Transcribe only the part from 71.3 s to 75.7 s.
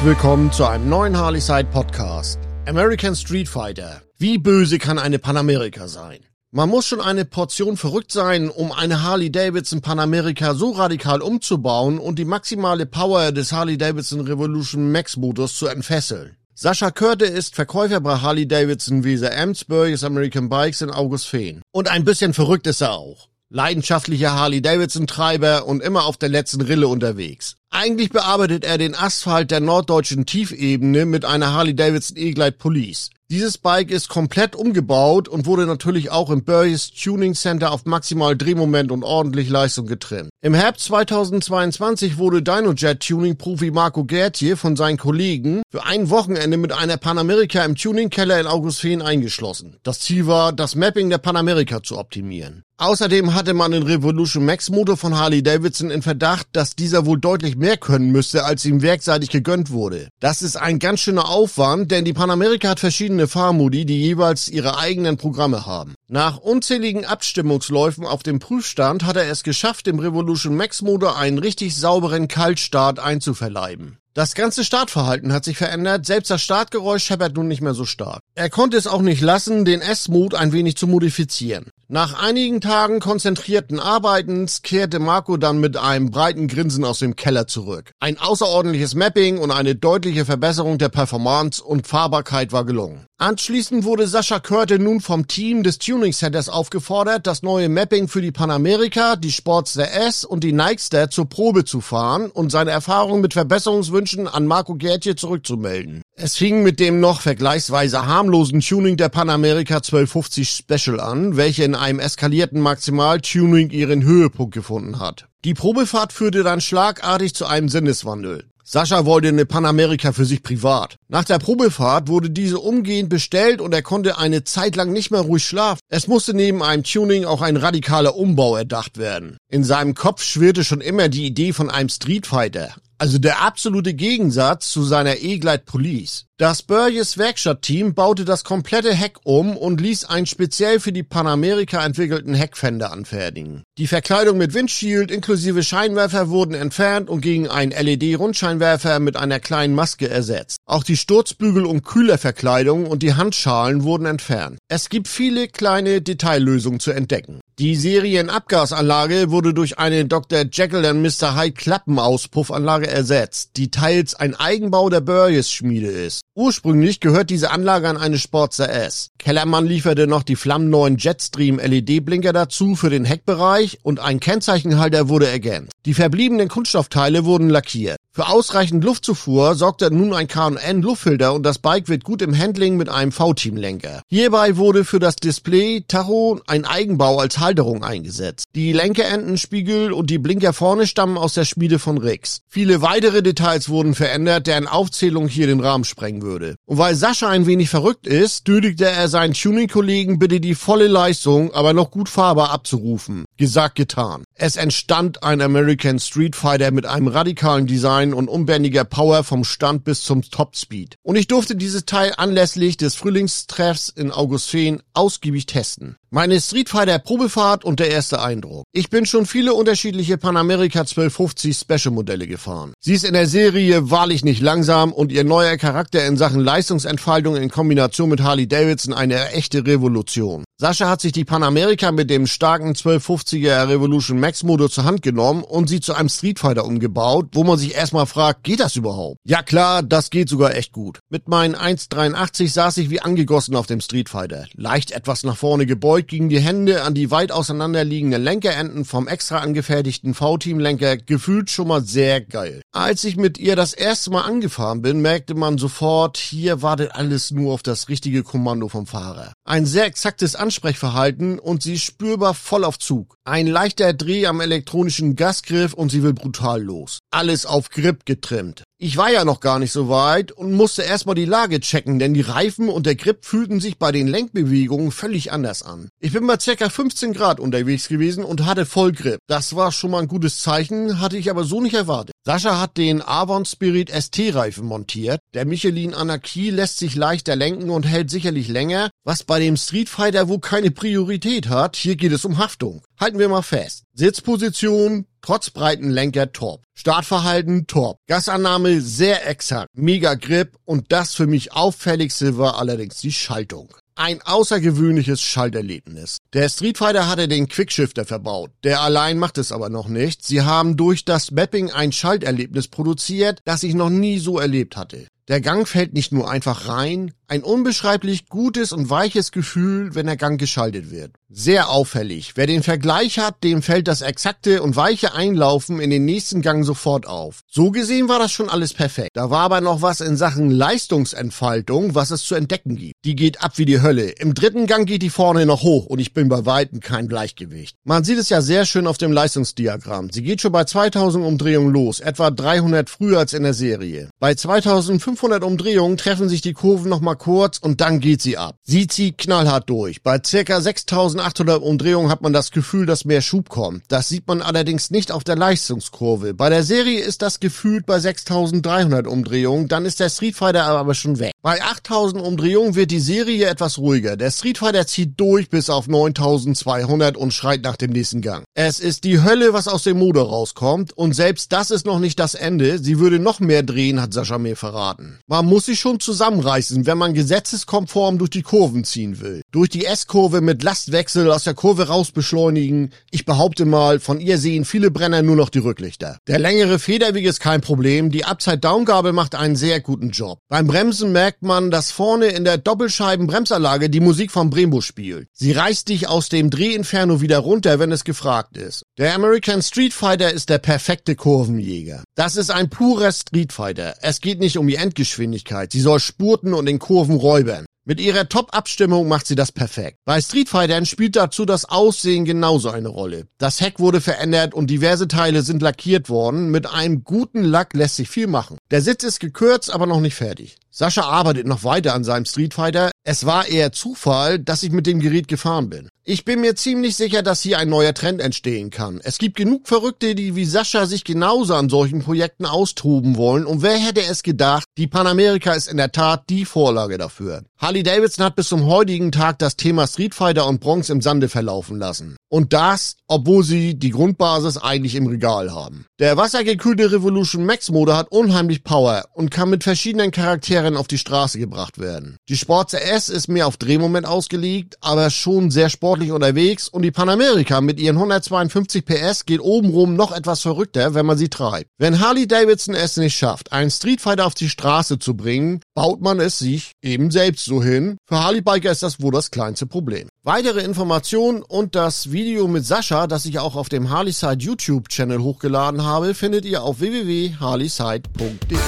richtig sauberen Kaltstart einzuverleiben. Das ganze Startverhalten hat sich